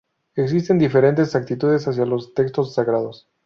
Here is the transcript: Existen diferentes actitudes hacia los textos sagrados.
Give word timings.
Existen 0.33 0.79
diferentes 0.79 1.35
actitudes 1.35 1.87
hacia 1.87 2.07
los 2.07 2.33
textos 2.33 2.73
sagrados. 2.73 3.29